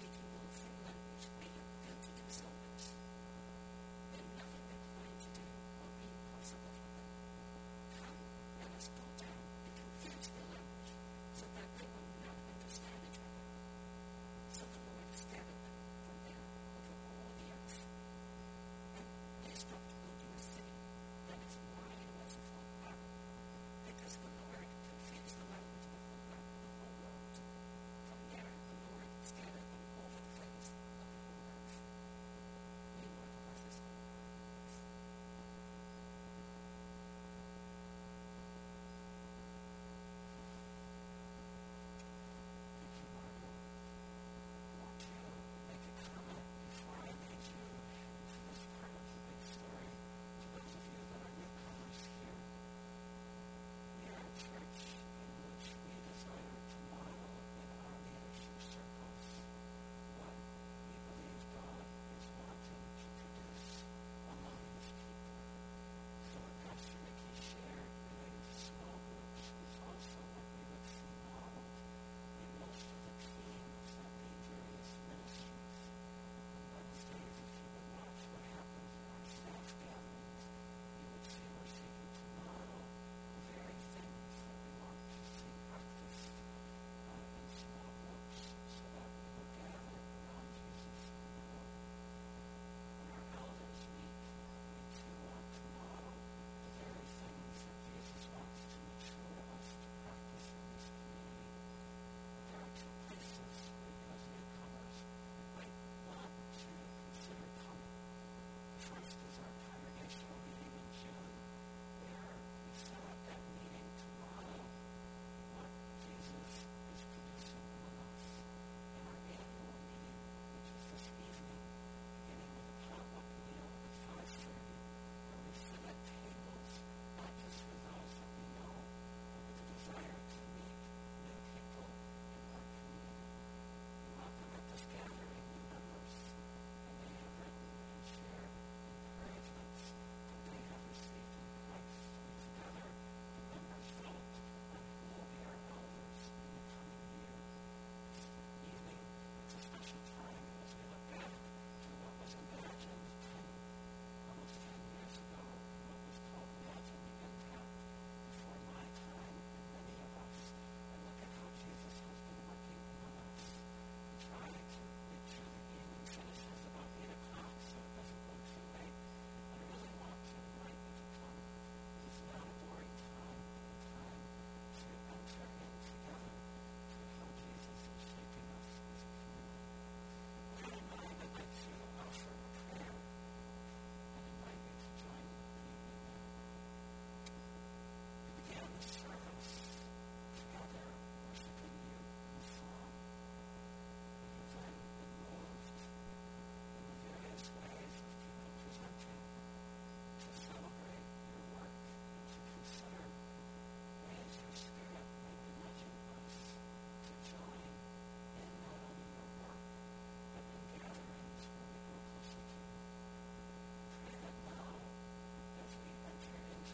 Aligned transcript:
speaking. 0.00 0.23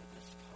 of 0.00 0.14
this 0.14 0.50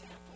temple. 0.00 0.35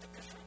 make 0.00 0.10
a 0.12 0.16
difference. 0.16 0.39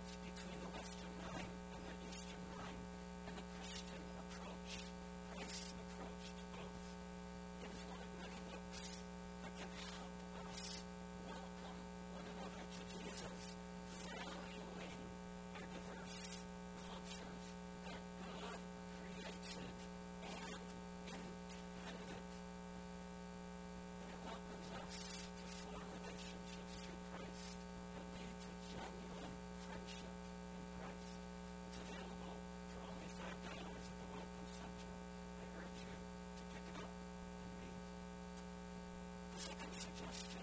você 39.44 39.50
tem 39.56 39.68
que 39.70 39.76
sentir 39.76 40.06
assim. 40.10 40.40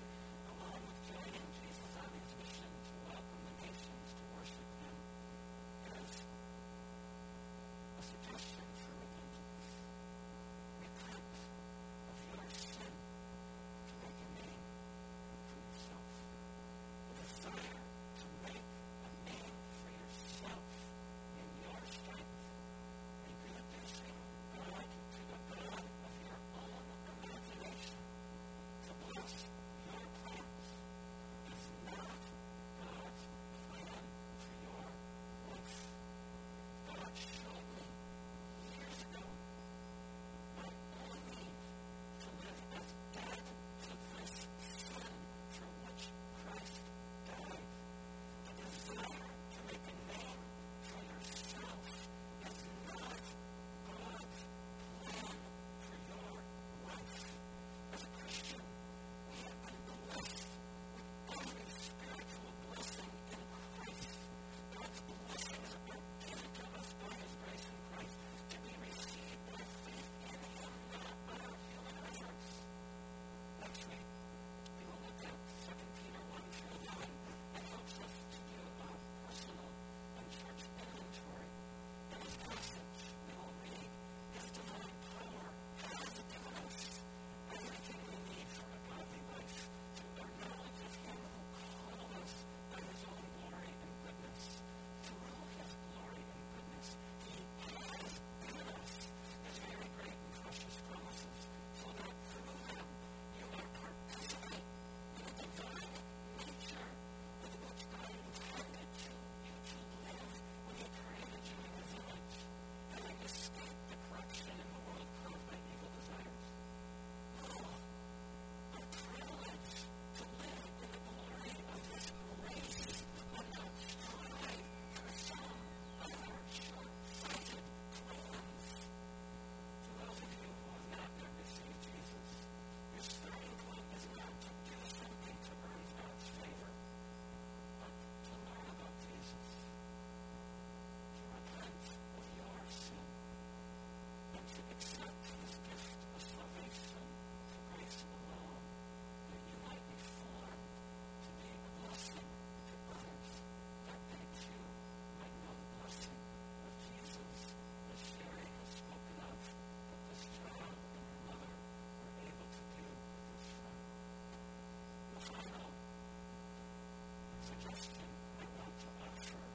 trust 167.70 167.90
Him. 167.94 168.10
I'm 168.40 168.50
grateful. 168.56 168.90
I'm 169.04 169.16
sure 169.22 169.46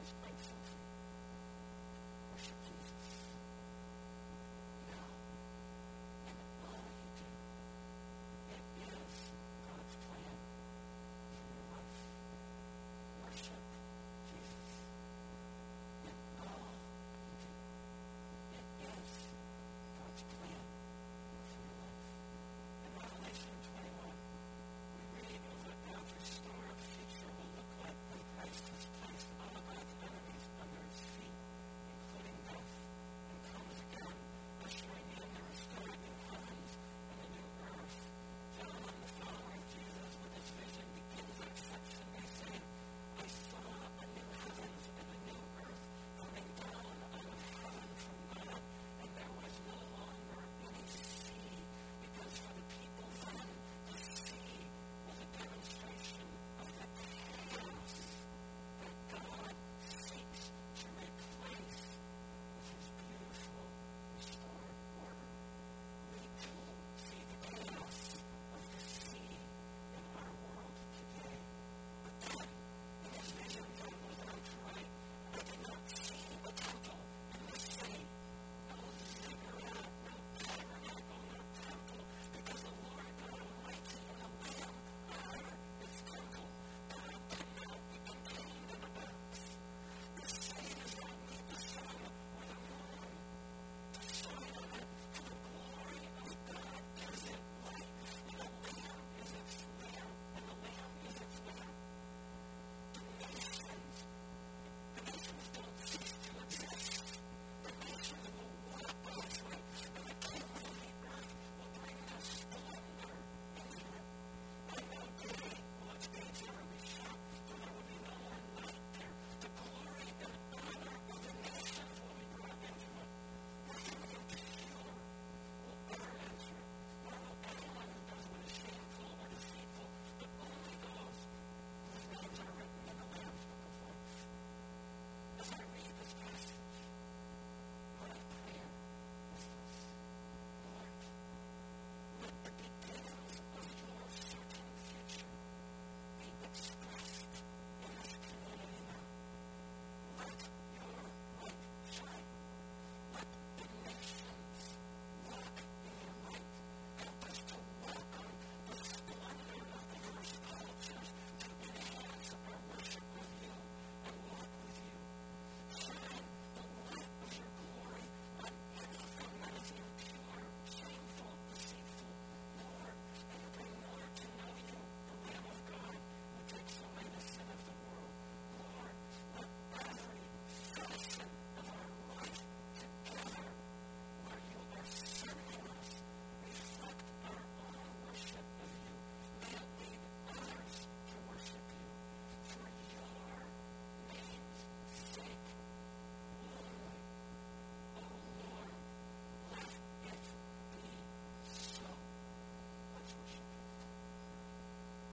He's 0.00 0.12
grateful 0.22 0.58
for 0.66 0.79